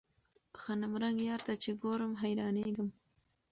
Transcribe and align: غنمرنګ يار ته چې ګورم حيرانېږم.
غنمرنګ 0.61 1.17
يار 1.29 1.41
ته 1.47 1.53
چې 1.61 1.71
ګورم 1.81 2.11
حيرانېږم. 2.21 2.89